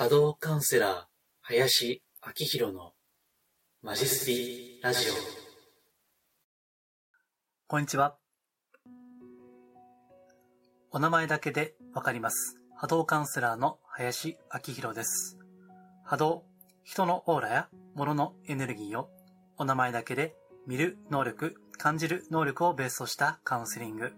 [0.00, 1.02] 波動カウンセラー、
[1.42, 2.92] 林明宏の
[3.82, 5.12] マジスピラジオ。
[7.66, 8.16] こんにちは。
[10.90, 12.56] お名前だけでわかります。
[12.78, 15.36] 波動カウンセラーの林明宏です。
[16.02, 16.44] 波動、
[16.82, 19.10] 人のオーラや物のエネルギーを
[19.58, 20.34] お名前だけで
[20.66, 24.12] 見る能力、感じる能力をベースとしたカウンセリング、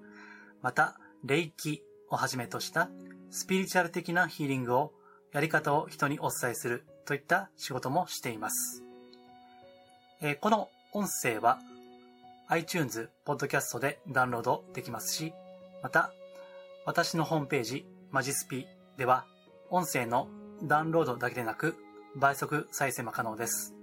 [0.60, 2.88] また、霊気をはじめとした
[3.30, 4.92] スピリチュアル的なヒーリングを
[5.32, 8.82] やり方を人にお伝えするといった仕事もしています。
[10.20, 11.58] えー、この音声は
[12.48, 15.32] iTunes、Podcast でダウンロードできますし、
[15.82, 16.12] また、
[16.84, 18.66] 私のホームページ、マジスピ
[18.98, 19.24] では、
[19.70, 20.28] 音声の
[20.62, 21.76] ダウンロードだけでなく、
[22.14, 23.74] 倍速再生も可能です。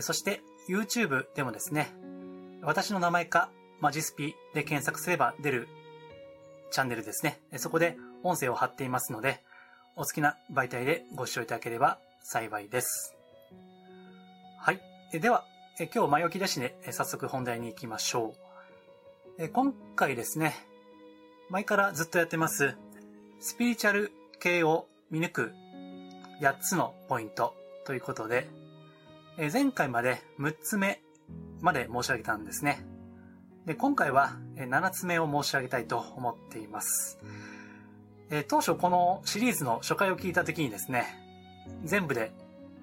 [0.00, 1.94] そして、YouTube でもですね、
[2.60, 3.48] 私の名前か、
[3.80, 5.68] マジスピで検索すれば出る
[6.70, 7.40] チャンネルですね。
[7.56, 9.42] そこで音声を貼っていますので、
[9.96, 13.14] お好きな媒体でご視聴いただければ幸いです。
[14.58, 14.80] はい。
[15.12, 15.44] えでは、
[15.78, 18.34] え今日前置き出しで早速本題に行きましょ
[19.38, 19.48] うえ。
[19.48, 20.54] 今回ですね、
[21.48, 22.74] 前からずっとやってます、
[23.38, 25.52] スピリチュアル系を見抜く
[26.40, 27.54] 8つのポイント
[27.86, 28.48] ということで、
[29.38, 31.02] え前回まで6つ目
[31.60, 32.84] まで申し上げたんですね。
[33.64, 37.20] で、今回は7つ目を申し上げたいと思っています。
[38.30, 41.06] えー、当初このシリーズの初回を聞いた時にですね、
[41.84, 42.32] 全部で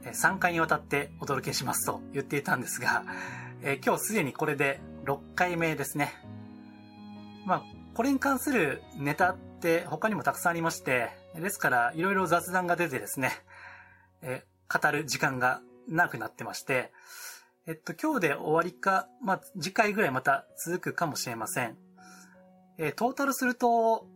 [0.03, 3.03] 3回にわたってお届けしますと言っていたんですが、
[3.61, 6.13] えー、今日すでにこれで6回目ですね。
[7.45, 13.31] まあ、これに関するネタって他にもたくさんありまして、ですからいろいろ雑談が出てですね、
[14.21, 16.91] えー、語る時間が長くなってまして、
[17.67, 21.77] えっと、今日で終わりか、まあ、次回ぐらいまた続くかもしれません。
[22.77, 24.07] えー、トータルすると、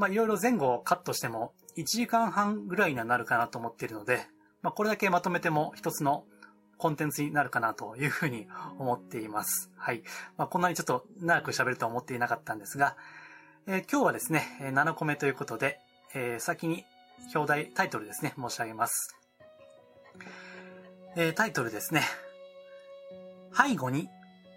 [0.00, 4.26] まあ、いろいろ前後をカットしても1時間半ぐらいにはなるかなと思っているので、
[4.62, 6.24] まあ、これだけまとめても一つの
[6.78, 8.46] コンテンツになるかなというふうに
[8.78, 9.70] 思っています。
[9.76, 10.02] はい。
[10.38, 12.96] まあ、こんなにちょっと長く喋るとは思っていなかったんですが、
[13.66, 15.78] えー、今日はですね、7個目ということで、
[16.14, 16.86] えー、先に
[17.34, 19.14] 表題、タイトルですね、申し上げます。
[21.14, 22.04] えー、タイトルですね。
[23.54, 24.08] 背後に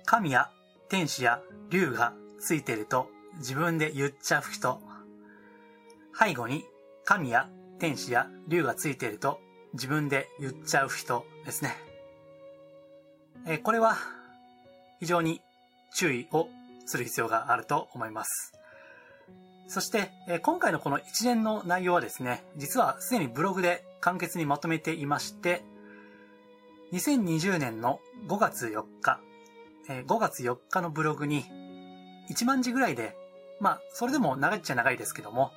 [0.05, 0.49] 神や
[0.87, 4.79] 天使や竜がついていると自分で言っちゃう人
[6.17, 6.63] 背後に
[7.05, 9.39] 神や天使や竜がついていると
[9.73, 11.75] 自分で言っちゃう人ですね。
[13.45, 13.97] えこれは
[14.99, 15.41] 非常に
[15.93, 16.47] 注意を
[16.85, 18.53] する必要があると思います。
[19.67, 25.63] そして、え今回のこの一連の内容はですね、実はすでにブログで簡潔にまとめていまして、
[26.91, 29.19] 2020年の5月4日、
[29.89, 31.45] え5月4日のブログに
[32.29, 33.15] 1万字ぐらいで、
[33.59, 35.51] まあ、それでも長いっちゃ長いですけども、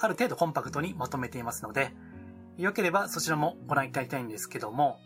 [0.00, 1.92] ある程度コンパクトにまとめていますので、
[2.58, 4.98] よければそちらもご覧いただきたいんですけども、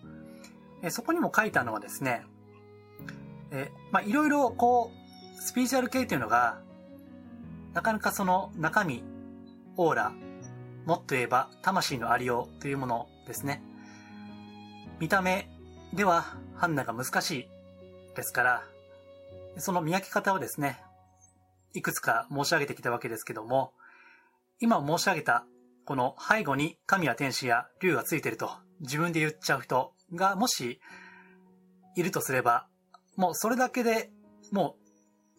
[0.91, 2.25] そこにも書いたのはですね、
[3.51, 4.91] えまあ、いろいろこ
[5.39, 6.61] う、スピーチュアル系というのが、
[7.75, 9.05] なかなかその中身、
[9.77, 10.13] オーラ、
[10.87, 13.63] もっと言えば魂のありようというものですね。
[14.99, 15.51] 見た目
[15.93, 17.49] では判断が難しい
[18.15, 18.63] ですから、
[19.59, 20.81] その見分け方をですね、
[21.75, 23.73] いくつか申し上げてきたわけですけども、
[24.61, 25.45] 今申し上げた、
[25.85, 28.51] この背後に神や天使や竜がついてると
[28.81, 30.81] 自分で言っちゃう人がもし
[31.97, 32.67] いるとすれば、
[33.17, 34.11] もうそれだけで
[34.53, 34.77] も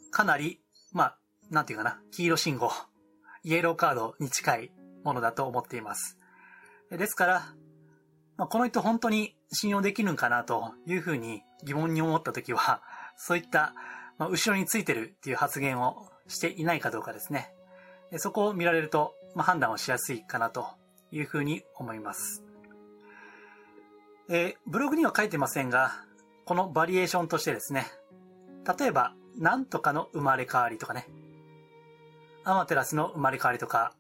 [0.08, 0.62] うかなり、
[0.92, 1.18] まあ、
[1.52, 2.72] なんていうかな、黄色信号、
[3.44, 4.72] イエローカードに近い
[5.04, 6.18] ものだと思っています。
[6.92, 7.54] ですから、
[8.38, 12.82] まあ、この人本当に信用できるんかなというふうに疑問に思ったときは、
[13.18, 13.74] そういった、
[14.18, 17.54] まあ、後ろについてるっていう発言をしていないかどうかですね。
[18.16, 20.68] そこを見られると、まあ、判断をしやすいかなと
[21.12, 22.44] いうふうに思います。
[24.30, 26.04] えー、ブログには書いてませんが、
[26.46, 27.88] このバリエーションとしてですね、
[28.78, 31.08] 例えば、なんとかの生まれ変わりとかね、
[32.44, 33.94] アマテラスの生まれ変わりとか、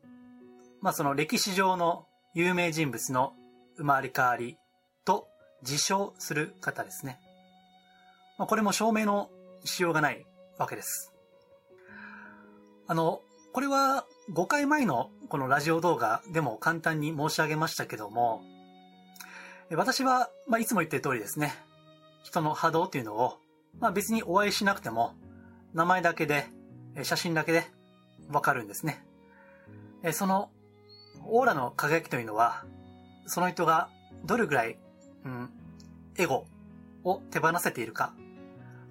[0.82, 3.34] まあその歴史上の有名人物の
[3.78, 4.58] 生まれ変わり
[5.06, 5.28] と
[5.62, 7.20] 自称する方ですね。
[8.38, 9.30] まあ、これも証明の
[9.64, 10.26] しようがない
[10.58, 11.14] わけです。
[12.88, 13.22] あの、
[13.54, 18.44] これは5回前のこのラジオ動画でも簡単に申し上げましたけども、
[19.72, 21.54] 私は、まあ、いつも言ってる通りですね、
[22.24, 23.38] 人の波動っていうのを、
[23.80, 25.16] まあ、別にお会いしなくても、
[25.74, 26.46] 名前だけで、
[27.04, 27.66] 写真だけで
[28.30, 29.04] わかるんですね。
[30.14, 30.50] その、
[31.26, 32.64] オーラの輝きというのは、
[33.26, 33.90] その人が
[34.26, 34.78] どれぐらい、
[35.26, 35.50] うん、
[36.18, 36.46] エゴ
[37.04, 38.14] を手放せているか、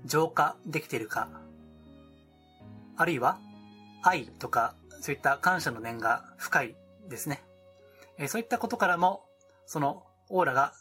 [0.04, 1.28] 浄化できているか、
[2.96, 3.38] あるいは
[4.08, 6.76] 愛とか、そういった感謝の念が深い
[7.08, 7.42] ですね。
[8.18, 9.24] えそういったことからも、
[9.66, 10.72] そのオーラが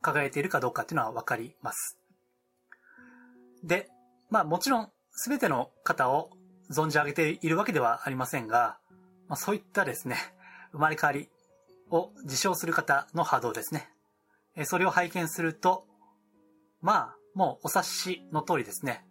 [0.00, 1.98] 輝いているかどうかっていうのはわかります。
[3.62, 3.88] で、
[4.30, 4.92] まあもちろん
[5.24, 6.30] 全ての方を
[6.70, 8.78] 存じ上げているわけではありませんが、
[9.28, 10.16] まあ、そういったですね、
[10.72, 11.28] 生まれ変わり
[11.90, 13.88] を自称する方の波動ですね。
[14.56, 15.86] えそれを拝見すると、
[16.80, 19.04] まあ、もうお察しの通りですね。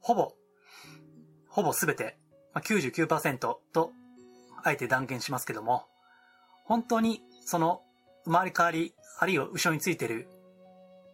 [0.00, 0.32] ほぼ、
[1.48, 2.18] ほぼすべて、
[2.56, 3.38] ま、99%
[3.74, 3.92] と、
[4.64, 5.84] あえて断言しますけども、
[6.64, 7.82] 本当にその
[8.24, 10.26] 生まれ変わり、あるいは後ろについてる、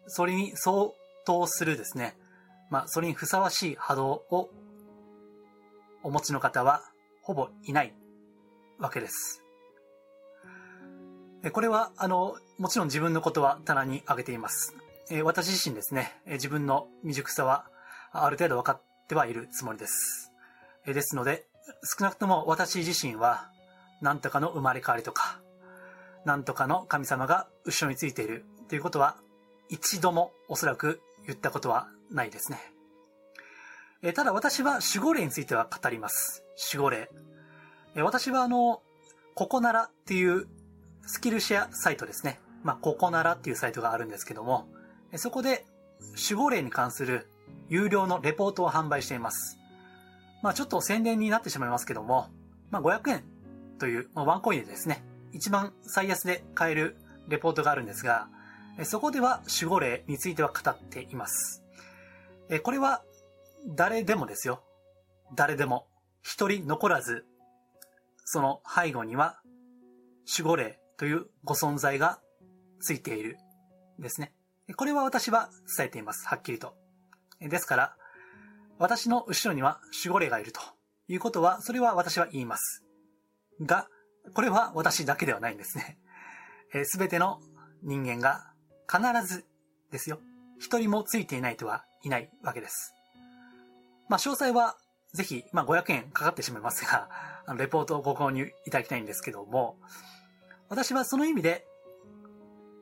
[0.06, 0.91] それに相
[1.27, 2.17] 当するですね、
[2.71, 4.50] まあ、それにふさわしい波動を
[6.05, 6.81] お持ちの方は
[7.23, 7.93] ほぼいない
[8.79, 9.43] わけです。
[11.53, 14.77] これは、あの、もちろん自分のことは棚に挙げています。
[15.25, 17.67] 私自身ですね、自分の未熟さは
[18.12, 20.31] ある程度分かってはいるつもりです。
[20.87, 21.46] ですので、
[21.99, 23.50] 少なくとも私自身は、
[24.00, 25.40] 何とかの生まれ変わりとか、
[26.25, 29.17] 何とかの神様が後ろについているということは、
[29.69, 32.58] 一度もおそらく言ったことはないですね。
[34.02, 36.43] えただ私は守護霊については語ります。
[36.73, 37.08] 守護霊。
[37.94, 38.82] え私はあの、
[39.35, 40.46] ココナラっていう
[41.06, 42.40] スキルシェアサイトですね。
[42.64, 44.69] まあ、ココナラっていうサイトがあるんですけども、
[45.17, 45.64] そこで
[46.31, 47.28] 守護霊に関する
[47.69, 49.58] 有料のレポートを販売しています。
[50.43, 52.29] まあ、ちょっと宣伝になってしまいますけども、
[52.71, 53.25] まあ、500円
[53.79, 56.97] という、まあ、ワンコインでですね、一番最安で買える
[57.29, 58.29] レポートがあるんですが、
[58.85, 61.62] そこでは守護霊については語っています。
[62.62, 63.03] これは
[63.67, 64.62] 誰でもですよ。
[65.35, 65.87] 誰でも
[66.23, 67.25] 一人残らず、
[68.25, 69.41] その背後には
[70.38, 72.21] 守護霊というご存在が
[72.81, 73.37] ついている
[73.99, 74.33] ですね。
[74.77, 76.27] これは私は伝えています。
[76.27, 76.75] はっきりと。
[77.41, 77.97] ですから、
[78.82, 80.61] 私の後ろには守護霊がいると
[81.06, 82.82] いうことは、それは私は言います。
[83.61, 83.87] が、
[84.34, 85.99] これは私だけではないんですね。
[86.82, 87.38] すべての
[87.84, 88.50] 人間が
[88.90, 89.44] 必ず
[89.93, 90.19] ですよ。
[90.58, 92.93] 一人もついていないとはいないわけです。
[94.08, 94.75] まあ、詳細は
[95.14, 97.08] ぜひ、まあ、500円かかってしまいますが、
[97.46, 99.78] あの、レポートをご購入いただきたいんですけども、
[100.69, 101.64] 私はその意味で、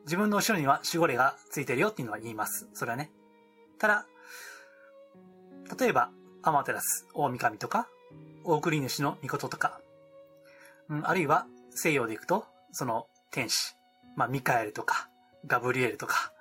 [0.05, 2.71] 自分の後ろには守護霊がついてるよっていうのは言います。
[2.73, 3.13] それはね。
[3.79, 4.07] ただ、
[5.79, 6.11] 例えば、
[6.43, 7.87] アマテラス、大神とか、
[8.45, 9.81] 大送り主の御事とか、
[10.89, 13.75] うん、あるいは西洋で行くと、その天使、
[14.17, 15.09] まあ、ミカエルとか、
[15.47, 16.33] ガブリエルとか、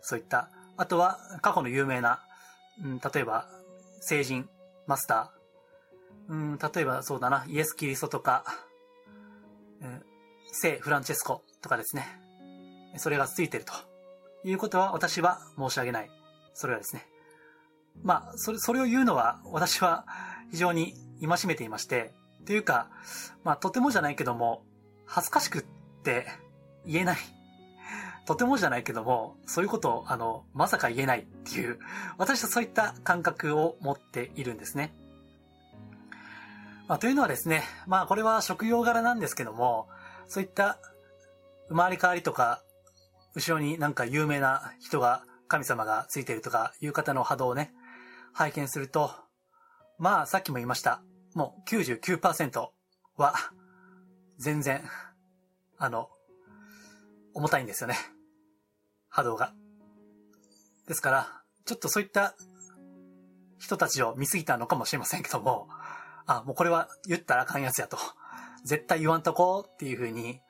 [0.00, 2.20] そういった、あとは過去の有名な、
[2.82, 3.46] うん、例えば、
[4.00, 4.48] 聖人、
[4.86, 8.44] マスター、うん、例えばそうだな、イエス・キリストとか、
[9.80, 10.02] うん、
[10.52, 12.06] 聖フランチェスコとかですね。
[12.96, 13.72] それがついてると
[14.44, 16.10] いうことは私は申し上げない。
[16.54, 17.06] それはですね。
[18.02, 20.06] まあ、それ、それを言うのは私は
[20.50, 22.14] 非常に戒めていまして、
[22.46, 22.90] というか、
[23.44, 24.64] まあ、とてもじゃないけども、
[25.04, 25.62] 恥ずかしくっ
[26.02, 26.26] て
[26.86, 27.18] 言えない。
[28.26, 31.78] とてもじゃないけども、そういうことを、あの、まさか言えないっていう、
[32.18, 34.94] 私はそういった感覚を持っているんですね。
[36.88, 39.88] まあ、というのはですね、まあ、これは職業柄なんですけども、
[40.26, 40.78] そういった
[41.68, 42.62] 生まれ変わりとか、
[43.34, 47.72] 後ろになんか有名な人が、神様がついているとかいう方の波動をね、
[48.32, 49.10] 拝見すると、
[49.98, 51.02] まあ、さっきも言いました。
[51.34, 52.68] もう99%
[53.16, 53.34] は、
[54.38, 54.82] 全然、
[55.76, 56.08] あの、
[57.34, 57.96] 重たいんですよね。
[59.08, 59.52] 波動が。
[60.86, 62.34] ですから、ちょっとそういった
[63.58, 65.68] 人たちを見すぎたのかもしれませんけども、
[66.26, 67.98] あ、もうこれは言ったらあかんやつやと。
[68.64, 70.40] 絶対言わんとこうっていうふうに、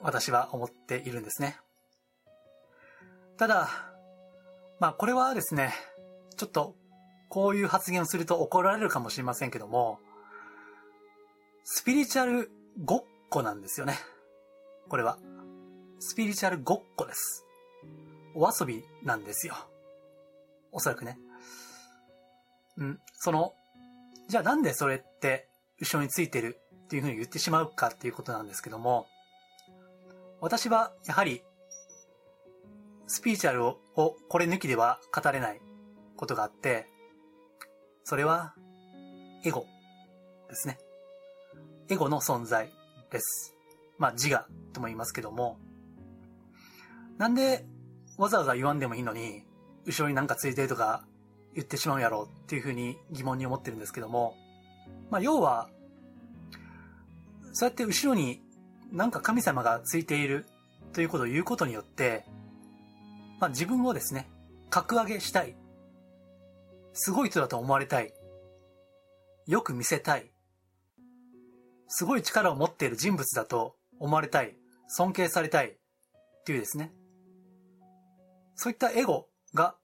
[0.00, 1.58] 私は思っているんですね。
[3.36, 3.68] ただ、
[4.80, 5.72] まあこれはですね、
[6.36, 6.76] ちょっと
[7.34, 9.98] こういう発言をすると怒られるかもしれませんけども、
[11.64, 12.48] スピリチュアル
[12.84, 13.98] ごっこなんですよね。
[14.88, 15.18] これは。
[15.98, 17.44] スピリチュアルごっこです。
[18.36, 19.56] お遊びなんですよ。
[20.70, 21.18] おそらくね。
[22.76, 23.52] うん、その、
[24.28, 25.48] じゃあなんでそれって
[25.80, 29.08] 後ろについてるっていうふうに言ってしまうかっていうことなんですけども、
[30.40, 31.42] 私はやはり、
[33.08, 35.60] スピリチュアルをこれ抜きでは語れない
[36.16, 36.93] ことがあって、
[38.06, 38.52] それは、
[39.44, 39.66] エゴ
[40.50, 40.78] ですね。
[41.88, 42.70] エゴの存在
[43.10, 43.54] です。
[43.96, 45.58] まあ自我とも言いますけども、
[47.16, 47.64] なんで
[48.18, 49.44] わざわざ言わんでもいいのに、
[49.86, 51.02] 後ろになんかついてるとか
[51.54, 54.34] 言ってしまうやろうっていうふうに疑問に思ってるんですけども、
[55.10, 55.70] まあ要は、
[57.54, 58.42] そうやって後ろに
[58.92, 60.44] なんか神様がついている
[60.92, 62.26] ということを言うことによって、
[63.40, 64.28] まあ自分をですね、
[64.68, 65.56] 格上げしたい。
[66.94, 68.14] すごい人だと思われたい。
[69.46, 70.32] よく見せたい。
[71.88, 74.56] すごい力を持っている人物だと思われたい。
[74.88, 75.70] 尊敬されたい。
[75.70, 75.76] っ
[76.44, 76.92] ていうですね。
[78.54, 79.74] そういったエゴが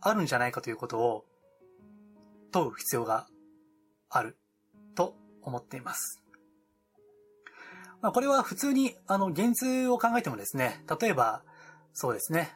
[0.00, 1.24] あるんじゃないかということを
[2.52, 3.26] 問う必要が
[4.08, 4.38] ある
[4.94, 6.22] と思っています。
[8.00, 11.42] まあ、これは普通に、あの、現通を考えてもですね、例えば、
[11.92, 12.50] そうですね、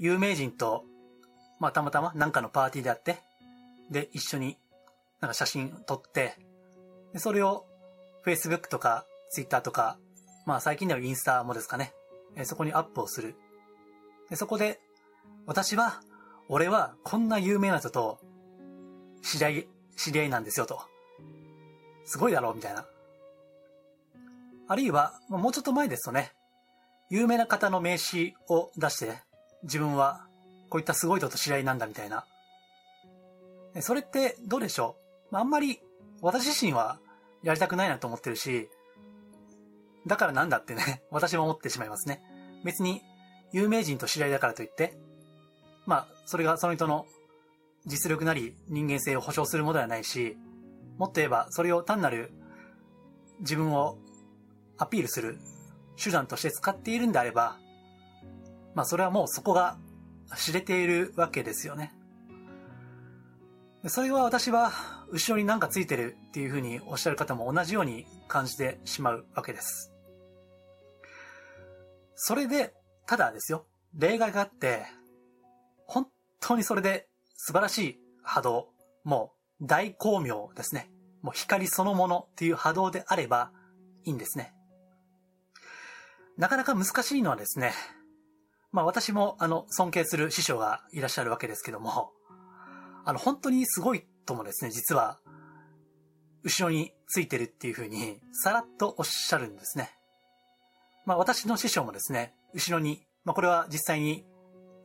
[0.00, 0.84] 有名人と、
[1.62, 3.20] まあ、たまたま何かのパーティーであって、
[3.88, 4.58] で、一緒に
[5.20, 6.34] なんか写真撮って、
[7.12, 7.66] でそれを
[8.26, 9.96] Facebook とか Twitter とか、
[10.44, 11.92] まあ最近ではインスタもですかね、
[12.34, 13.36] えそこにアップをする。
[14.28, 14.80] でそこで、
[15.46, 16.00] 私は、
[16.48, 18.18] 俺はこんな有名な人と
[19.22, 20.80] 知り合い、知り合いなんですよと。
[22.04, 22.84] すごいだろうみたいな。
[24.66, 26.32] あるいは、もうちょっと前ですとね、
[27.08, 29.20] 有名な方の名刺を出して、
[29.62, 30.26] 自分は
[30.72, 32.24] こういったすごい人と知り合いなんだみたいな。
[33.80, 34.96] それってどうでしょ
[35.30, 35.36] う？
[35.36, 35.80] あんまり
[36.22, 36.98] 私自身は
[37.42, 38.70] やりたくないなと思ってるし、
[40.06, 42.22] だからなんだってね、 私も思ってしまいますね。
[42.64, 43.02] 別に
[43.52, 44.96] 有名人と知り合いだからといって、
[45.84, 47.04] まあ、それがその人の
[47.84, 50.38] 実力なり人間性を保証するものではないし、
[50.96, 52.32] もっと言えばそれを単なる
[53.40, 53.98] 自分を
[54.78, 55.38] アピールする
[56.02, 57.58] 手段として使っているんであれば、
[58.74, 59.76] まあそれはもうそこが
[60.36, 61.94] 知れているわけですよね。
[63.88, 64.72] それは私は
[65.10, 69.92] 後ろになんかついてるっていうふうにおっしゃる方も同じように感じてしまうわけです。
[72.14, 72.74] それで、
[73.06, 74.86] ただですよ、例外があって、
[75.86, 76.06] 本
[76.40, 78.68] 当にそれで素晴らしい波動、
[79.02, 80.88] もう大光明ですね。
[81.20, 83.50] もう光そのものっていう波動であれば
[84.04, 84.54] いいんですね。
[86.36, 87.72] なかなか難しいのはですね、
[88.72, 92.10] まあ私もあの尊敬する師匠がいらっしゃるわけですけども、
[93.04, 95.18] あの本当にすごいともですね、実は
[96.42, 99.90] 後ろについてるっていうふうにさらっとおっしゃるんですね。
[101.04, 104.24] まあ私の師匠もですね、後ろに、まあこれは実際に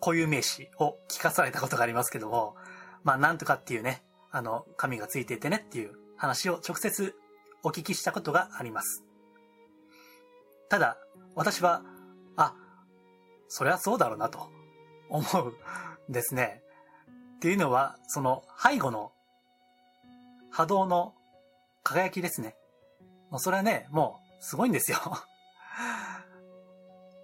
[0.01, 2.55] 固有名詞を聞かされたことがありますけども、
[3.03, 7.15] まあなんとかっていうね、あの、紙がついていてねっていう話を直接
[7.63, 9.03] お聞きしたことがあります。
[10.69, 10.97] ただ、
[11.35, 11.83] 私は、
[13.47, 14.49] そりゃそうだろうなと
[15.09, 15.53] 思う
[16.09, 16.61] んですね。
[17.37, 19.11] っていうのは、その背後の
[20.51, 21.13] 波動の
[21.83, 22.55] 輝きですね。
[23.29, 24.97] もうそれはね、もうすごいんですよ。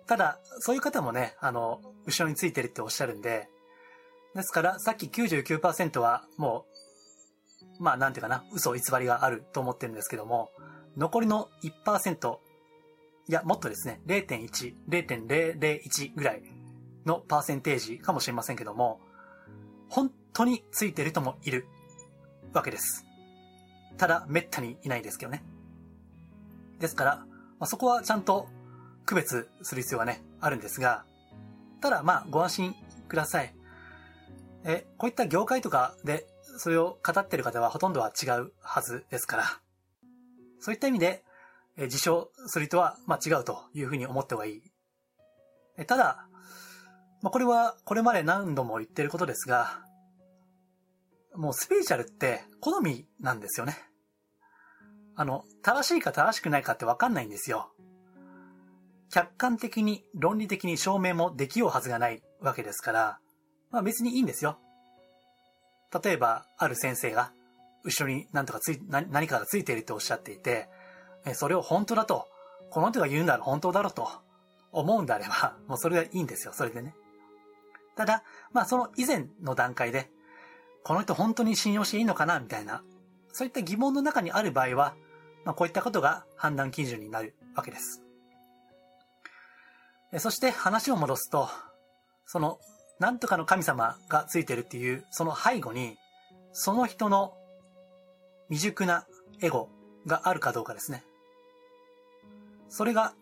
[0.07, 3.49] ただ、そういう方もね、あの、後ろについてるっておっしゃるんで、
[4.35, 6.65] ですから、さっき99%はも
[7.79, 10.51] う、まあなんていうかな、嘘偽りがあると思ってるんですけども、
[10.97, 12.39] 残りの1%、
[13.27, 16.43] いや、もっとですね、0.1、0.001ぐらい
[17.05, 18.99] のパーセンテージかもしれませんけども、
[19.89, 21.67] 本当についてる人もいる
[22.53, 23.05] わけです。
[23.97, 25.43] ただ、めったにいないですけどね。
[26.79, 27.25] ですから、ま
[27.61, 28.47] あ、そこはちゃんと
[29.05, 31.05] 区別する必要がね、あるんですが、
[31.79, 32.75] ただ、まあ、ご安心
[33.07, 33.55] ください。
[34.65, 36.27] え、こういった業界とかで、
[36.57, 39.43] それを語ってる方はほとんどは違うはずですから、
[40.59, 41.23] そういった意味で、
[41.77, 44.61] え自称する人は、まあ、違うというふうに思った方がいい。
[45.77, 46.27] えただ、
[47.21, 49.81] まあ、これは、これまで何度も言ってることですが、
[51.35, 53.77] もうスピリチュアルって好みなんですよね。
[55.15, 57.71] あの、正しいか正しくないかってわかんないんですよ。
[59.09, 63.19] 客観的に論理的に証明もできようはずがないわけですから、
[63.69, 64.59] まあ別にいいんですよ。
[66.03, 67.31] 例えば、ある先生が、
[67.83, 70.67] 後ろに何とかつい、何かがついているとおっしゃっていて、
[71.33, 72.27] それを本当だと、
[72.69, 74.09] この人が言うんだら本当だろうと
[74.71, 76.95] 思うんであれば、 もうそれがいいんですよ、それでね。
[77.95, 80.09] ただ、まあその以前の段階で、
[80.83, 82.39] この人本当に信用していいのかな？
[82.39, 82.83] みたいな、
[83.31, 84.95] そういった疑問の中にある場合は、
[85.45, 88.03] まあこういったことが判断基準になるわけです。
[90.19, 91.49] そして話を戻すと、
[92.25, 92.59] その、
[92.99, 95.97] なんとかの神様がついてるっていう、その背後に、
[96.51, 97.35] その人の
[98.49, 99.05] 未熟な
[99.41, 99.69] エゴ
[100.05, 101.03] があるかどうかですね。
[102.73, 103.13] それが、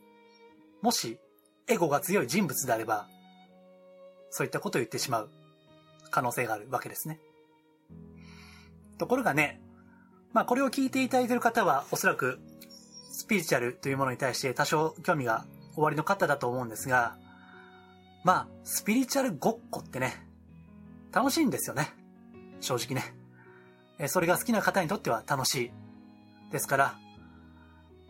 [0.82, 1.20] もし、
[1.68, 3.10] エゴが強い人物であれば、
[4.30, 5.30] そういったことを言ってしまう
[6.10, 7.20] 可能性があるわけですね。
[8.98, 9.60] ところがね、
[10.32, 12.40] まあこれを聞いていただいている方はおそらく
[13.12, 17.18] スピリチュアルというものに対して多少興味がおありの方だと思うんですが、
[18.24, 20.14] まあスピリチュアルごっこってね、
[21.12, 21.90] 楽しいんですよね。
[22.62, 24.08] 正直ね。
[24.08, 25.72] それが好きな方にとっては楽しい。
[26.54, 26.96] ですから、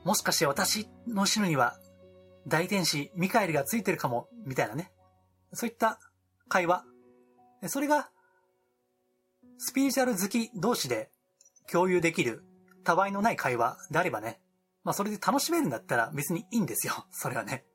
[0.04, 1.78] もしかして私の後ろには
[2.48, 4.92] 大天使ミカエルがついてるかも、みたいなね。
[5.54, 6.00] そういった
[6.48, 6.84] 会話。
[7.68, 8.10] それが、
[9.58, 11.12] スピリチュアル好き同士で
[11.72, 12.44] 共有できる、
[12.84, 14.40] たわいのない会話であればね、
[14.84, 17.06] まあそれで楽しめるんだったら別にいいんですよ。
[17.12, 17.66] それはね。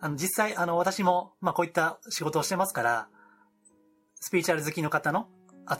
[0.00, 3.08] あの、実際、あの、私も、まあ、こういった仕事をしてますから、
[4.16, 5.28] スピーチャル好きの方の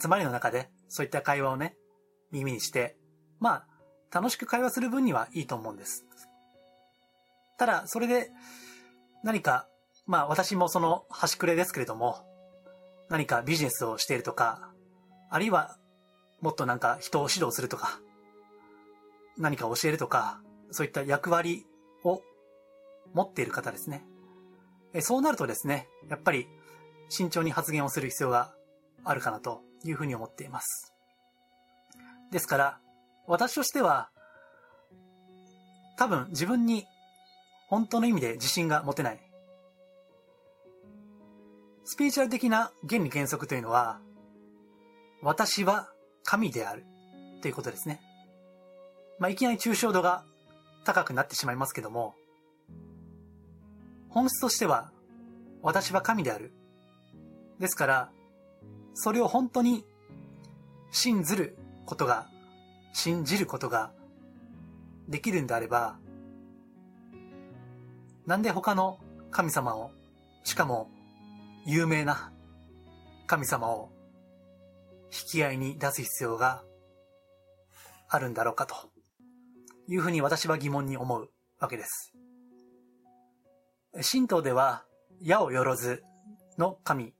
[0.00, 1.76] 集まりの中で、そういった会話をね、
[2.30, 2.96] 耳にして、
[3.40, 3.71] まあ、
[4.12, 6.04] 楽しく会話する分にはいいと思うんです。
[7.58, 8.30] ただ、それで、
[9.22, 9.68] 何か、
[10.06, 12.26] まあ、私もその端くれですけれども、
[13.08, 14.70] 何かビジネスをしているとか、
[15.30, 15.76] あるいは、
[16.40, 18.00] もっとなんか人を指導するとか、
[19.38, 21.66] 何か教えるとか、そういった役割
[22.04, 22.20] を
[23.14, 24.04] 持っている方ですね。
[25.00, 26.48] そうなるとですね、やっぱり
[27.08, 28.54] 慎重に発言をする必要が
[29.04, 30.92] あるかなというふうに思っています。
[32.30, 32.80] ですから、
[33.26, 34.10] 私としては、
[35.96, 36.86] 多分自分に
[37.68, 39.20] 本当の意味で自信が持てない。
[41.84, 44.00] スピーチュアル的な原理原則というのは、
[45.22, 45.88] 私は
[46.24, 46.84] 神である
[47.42, 48.00] ということですね。
[49.18, 50.24] まあ、いきなり抽象度が
[50.84, 52.14] 高くなってしまいますけども、
[54.08, 54.90] 本質としては、
[55.62, 56.52] 私は神である。
[57.58, 58.10] ですから、
[58.94, 59.84] それを本当に
[60.90, 62.28] 信ずることが、
[62.92, 63.92] 信じることが
[65.08, 65.98] できるんであれば、
[68.26, 68.98] なんで他の
[69.30, 69.90] 神様を、
[70.44, 70.90] しかも
[71.66, 72.32] 有名な
[73.26, 73.90] 神様を
[75.12, 76.62] 引き合いに出す必要が
[78.08, 78.74] あるんだろうかと
[79.88, 82.12] いうふうに私は疑問に思うわけです。
[84.10, 84.84] 神道では
[85.20, 86.02] 矢をよろず
[86.58, 87.14] の神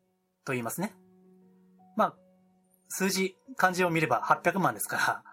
[0.44, 0.94] と言いますね。
[1.96, 2.14] まあ、
[2.88, 5.31] 数字、漢字を見れば800万ですから、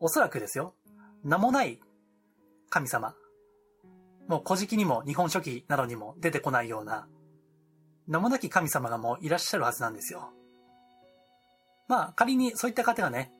[0.00, 0.74] おそらくですよ、
[1.22, 1.78] 名もない
[2.70, 3.14] 神様。
[4.28, 7.06] もう古事記にも日本書紀などにも出てこないような、
[8.06, 10.30] 名もなき神様がもういらっしゃるはずなんですよ。
[11.86, 13.32] まあ、仮にそういった方がね、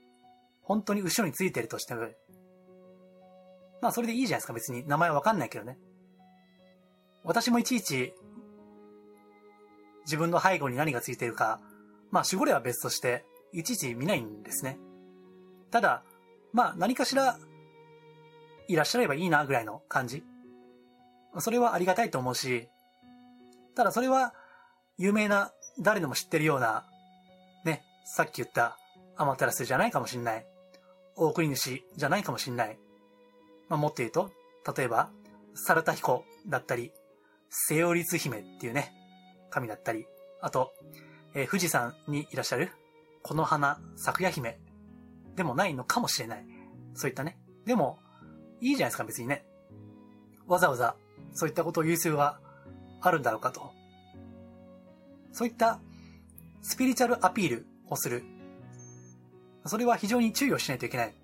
[0.63, 2.07] 本当に後ろについてるとしても、
[3.81, 4.87] まあそれでいいじゃないですか、別に。
[4.87, 5.79] 名前わかんないけどね。
[7.25, 8.13] 私もいちいち、
[10.03, 11.61] 自分の背後に何がついているか、
[12.11, 14.79] まあ守護霊は別として、いちいち見ないんですね。
[15.71, 16.05] ただ、
[16.53, 17.39] まあ何かしら、
[18.69, 20.23] いらっしゃればいいなぐらいの感じ。
[21.39, 22.69] それはありがたいと思うし、
[23.75, 24.35] ただそれは、
[24.99, 26.85] 有名な、誰でも知ってるような、
[27.65, 28.77] ね、さっき言った
[29.17, 30.47] アマテラスじゃないかもしんない。
[31.17, 32.79] 大送り主じゃないかもしんない。
[33.69, 34.31] まあ、もっと言うと、
[34.77, 35.11] 例えば、
[35.55, 36.93] サルタヒコだったり、
[37.49, 38.93] セオリツ姫っていうね、
[39.51, 40.07] 神だったり、
[40.41, 40.73] あと、
[41.35, 42.71] えー、富士山にいらっしゃる、
[43.23, 44.59] この花、咲夜姫
[45.41, 46.45] でもないのかもしれない。
[46.93, 47.39] そういったね。
[47.65, 47.99] でも、
[48.61, 49.47] いいじゃないですか、別にね。
[50.47, 50.97] わざわざ、
[51.33, 52.39] そういったことを言う必要が
[53.01, 53.73] あるんだろうかと。
[55.33, 55.81] そういった、
[56.61, 58.23] スピリチュアルアピールをする。
[59.65, 61.15] それは非常に注意をしないといけない。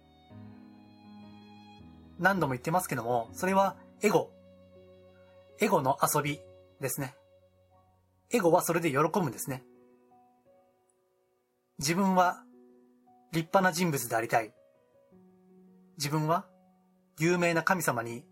[2.18, 4.30] 何度も言ってますけども、それはエゴ。
[5.60, 6.40] エゴの遊び
[6.80, 7.14] ですね。
[8.30, 9.62] エゴはそれで喜ぶんですね。
[11.78, 12.45] 自分は
[13.32, 14.52] 立派な人物でありたい。
[15.98, 16.46] 自分は
[17.18, 18.24] 有名な神様に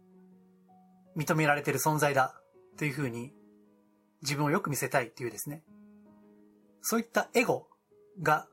[1.16, 2.35] 認められている存在だ
[2.76, 3.33] というふうに
[4.22, 5.62] 自分をよく見せたいというですね。
[6.83, 7.66] そういったエゴ
[8.22, 8.46] が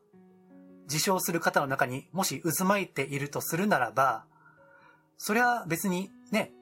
[0.84, 4.24] 自称する方の中にもし渦巻いているとするならば、
[5.18, 6.52] それは別にね、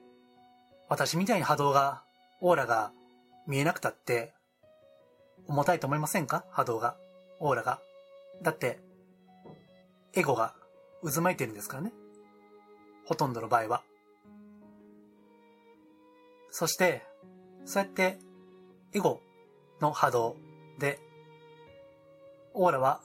[0.89, 2.03] 私みたいに波動が、
[2.41, 2.91] オーラが
[3.47, 4.33] 見えなくたって、
[5.47, 6.43] 重たいと思いませんか？
[6.51, 6.97] 波動が、
[7.39, 7.79] オーラが。
[8.43, 8.79] だって、
[10.13, 10.53] エゴが
[11.03, 11.93] 渦巻いてるんですからね。
[13.05, 13.83] ほとんどの場合は。
[16.49, 17.03] そして、
[17.65, 18.19] そうやって
[18.93, 19.21] エゴ
[19.79, 20.35] の波動
[20.79, 20.99] で、
[22.53, 23.01] オーラは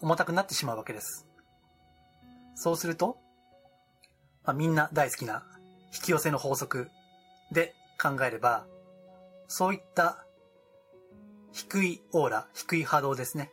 [0.00, 1.26] 重たくなってしまうわけです。
[2.54, 3.16] そうすると、
[4.44, 5.44] まあ、みんな大好きな
[5.94, 6.88] 引き寄せの法則
[7.50, 8.66] で考えれば、
[9.48, 10.24] そういった
[11.52, 13.50] 低いオーラ、低い波動ですね。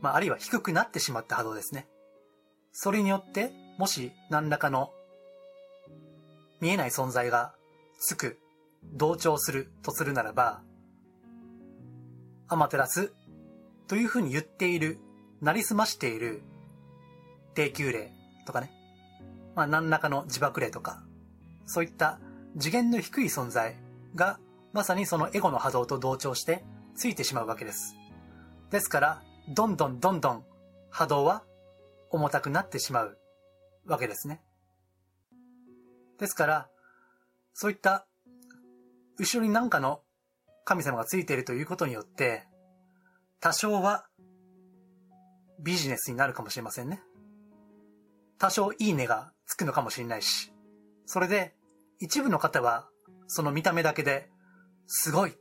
[0.00, 1.86] まあ、あるいは低くなってしまった波動ですね。
[2.80, 4.92] それによって、もし何らかの
[6.60, 7.52] 見えない存在が
[7.98, 8.38] つく、
[8.84, 10.62] 同調するとするならば、
[12.46, 13.12] アマテラス
[13.88, 15.00] というふうに言っている、
[15.40, 16.40] なりすましている
[17.54, 18.12] 低級霊
[18.46, 18.70] とかね。
[19.56, 21.02] まあ何らかの自爆霊とか、
[21.66, 22.20] そういった
[22.60, 23.74] 次元の低い存在
[24.14, 24.38] が
[24.72, 26.62] まさにそのエゴの波動と同調して
[26.94, 27.96] ついてしまうわけです。
[28.70, 30.44] ですから、どんどんどんどん
[30.90, 31.42] 波動は
[32.10, 33.18] 重たくなってしまう
[33.86, 34.40] わけですね。
[36.18, 36.68] ですから、
[37.54, 38.06] そういった
[39.18, 40.02] 後ろに何かの
[40.64, 42.46] 神様がついているということによって、
[43.40, 44.06] 多少は
[45.60, 47.02] ビジネスになるかもしれませんね。
[48.38, 50.52] 多少いいねがつくのかもしれないし、
[51.06, 51.54] それで
[51.98, 52.88] 一部の方は
[53.26, 54.28] その見た目だけで
[54.86, 55.34] すごい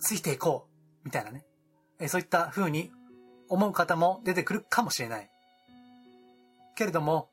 [0.00, 0.66] ついていこ
[1.02, 1.44] うみたいなね。
[2.08, 2.90] そういった風に
[3.48, 5.29] 思う方も出てくるかもしれない。
[6.80, 7.28] けれども、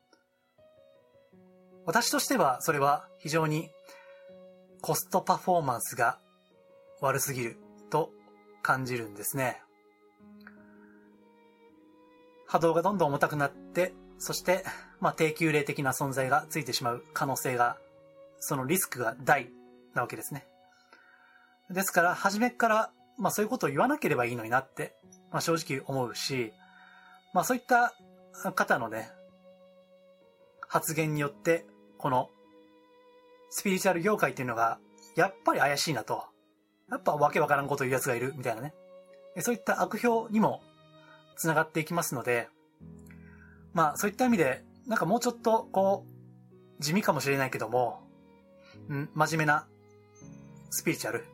[1.86, 3.70] 私としてはそれは非常に
[4.82, 6.18] コストパフォーマンスが
[7.00, 7.56] 悪すぎる
[7.88, 8.10] と
[8.60, 9.62] 感じるんですね。
[12.46, 14.66] 波動がどんどん重たくなって、そして、
[15.00, 17.78] まあ、低級霊的な存在がついてしまう可能性が、
[18.40, 19.48] そのリスクが大
[19.94, 20.46] なわけですね。
[21.70, 24.94] ですから、初めから、まあ、そういうことを言わなければいいのになって、
[25.30, 26.52] まあ、正直思うし、
[27.32, 27.94] まあ、そういった
[28.54, 29.10] 方のね、
[30.68, 32.30] 発言によって、この、
[33.50, 34.78] スピリチュアル業界っていうのが、
[35.16, 36.24] やっぱり怪しいなと。
[36.90, 38.74] やっぱわけわからんこと言う奴がいる、みたいなね。
[39.40, 40.62] そういった悪評にも
[41.36, 42.48] 繋がっていきますので、
[43.72, 46.06] まあそういった意味で、なんかもうちょっとこ
[46.78, 48.02] う、地味かもしれないけども、
[48.88, 49.66] うん、真面目な
[50.70, 51.24] スピリチュアル。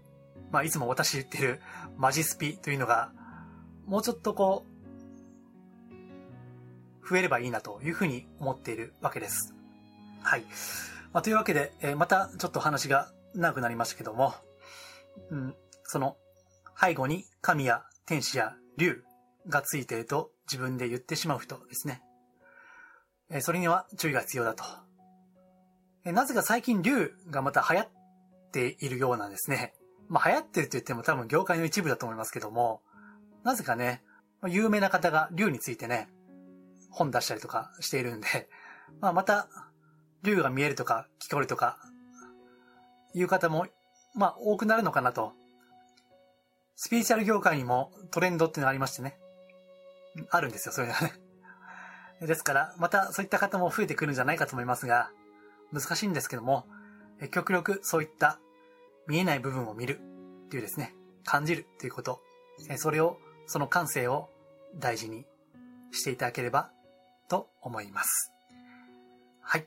[0.50, 1.60] まあいつも私言ってる
[1.96, 3.12] マジスピというのが、
[3.86, 4.73] もうちょっとこう、
[7.08, 9.54] 増えればいいなというふうに思っているわけです。
[10.22, 10.44] はい。
[11.12, 14.34] まあ、というわけで、えー、またちょっと話が長くなりましたけども、
[15.30, 16.16] うん、その、
[16.80, 19.04] 背後に神や天使や竜
[19.48, 22.02] がついていると自分で言ってしまう人ですね。
[23.30, 24.64] えそれには注意が必要だと。
[26.04, 27.88] えなぜか最近竜がまた流行っ
[28.52, 29.72] ているようなんですね。
[30.08, 32.82] まあ流行ってると言っても多分業界の一部だと思いますけども、
[33.42, 34.02] なぜかね、
[34.46, 36.08] 有名な方が竜についてね、
[36.94, 38.48] 本出したりとかしているんで、
[39.00, 39.48] まあまた、
[40.22, 41.78] 竜が見えるとか聞こえるとか、
[43.12, 43.66] いう方も、
[44.14, 45.32] まあ多くなるのかなと。
[46.76, 49.18] スピリチュアル業界にもトレンドっていうのがありましてね。
[50.30, 51.12] あるんですよ、そういうのはね。
[52.26, 55.10] ですから、またそういった方も増えてくるんじゃないかと思いますが、
[55.72, 56.66] 難しいんですけども、
[57.32, 58.38] 極力そういった
[59.06, 60.00] 見えない部分を見る
[60.46, 62.22] っていうですね、感じるっていうこと、
[62.76, 64.30] それを、その感性を
[64.76, 65.26] 大事に
[65.92, 66.70] していただければ
[67.34, 68.32] と思います。
[69.42, 69.66] はい。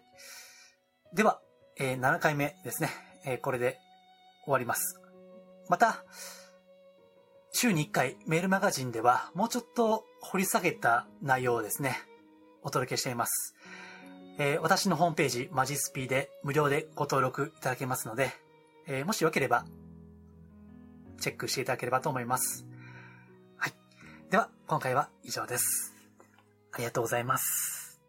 [1.13, 1.41] では、
[1.77, 2.89] えー、7回目ですね、
[3.25, 3.77] えー、これで
[4.45, 5.01] 終わります。
[5.67, 6.05] また、
[7.51, 11.97] 週に1回メールマガジンではもうちょっと掘り下げた内容をですね、
[12.63, 13.53] お届けしています。
[14.39, 18.31] えー、私のホームページ、マジスピで無料でご登録いただけますので、
[18.87, 19.65] えー、もしよければ、
[21.19, 22.65] チェックしていただければと思います。
[23.57, 23.73] はい。
[24.29, 25.96] では、今回は以上です。
[26.71, 27.99] ありがとうございます。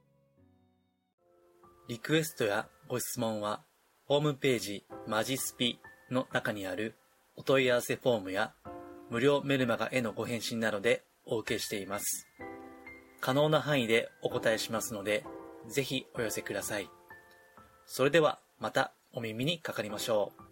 [1.89, 3.63] リクエストやご質問は、
[4.07, 6.95] ホームページ、マジスピの中にある
[7.37, 8.53] お問い合わせフォームや
[9.11, 12.27] 無料メルマガへのご返信などでお受けしています。
[13.21, 15.25] 可能な範囲でお答えしますので、
[15.69, 16.91] ぜひお寄せください。
[17.87, 20.48] それではまたお耳にかかりましょう。